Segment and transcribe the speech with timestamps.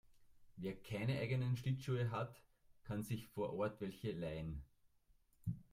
[0.55, 2.41] Wer keine eigenen Schlittschuhe hat,
[2.85, 4.63] kann sich vor Ort welche leihen.